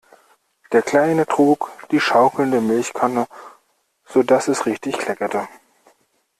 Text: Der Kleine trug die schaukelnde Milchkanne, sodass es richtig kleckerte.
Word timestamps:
Der 0.71 0.81
Kleine 0.81 1.27
trug 1.27 1.69
die 1.91 1.99
schaukelnde 1.99 2.59
Milchkanne, 2.59 3.27
sodass 4.03 4.47
es 4.47 4.65
richtig 4.65 4.97
kleckerte. 4.97 5.47